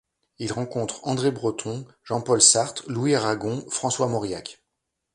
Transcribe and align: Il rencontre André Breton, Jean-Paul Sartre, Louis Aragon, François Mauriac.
Il 0.39 0.51
rencontre 0.51 1.01
André 1.05 1.29
Breton, 1.29 1.85
Jean-Paul 2.03 2.41
Sartre, 2.41 2.83
Louis 2.87 3.13
Aragon, 3.13 3.63
François 3.69 4.07
Mauriac. 4.07 4.59